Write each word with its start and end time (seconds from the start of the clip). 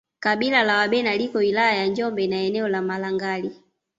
Kabila 0.19 0.63
la 0.63 0.77
Wabena 0.77 1.15
liko 1.17 1.37
wilaya 1.37 1.75
ya 1.75 1.85
Njombe 1.87 2.27
na 2.27 2.35
eneo 2.37 2.67
la 2.67 2.81
Malangali 2.81 3.53